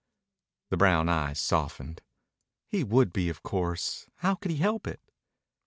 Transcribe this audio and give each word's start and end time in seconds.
The 0.71 0.77
brown 0.77 1.09
eyes 1.09 1.37
softened. 1.37 2.01
"He 2.65 2.83
would 2.83 3.13
be, 3.13 3.29
of 3.29 3.43
course. 3.43 4.07
How 4.15 4.33
could 4.33 4.49
he 4.49 4.57
help 4.57 4.87
it?" 4.87 4.99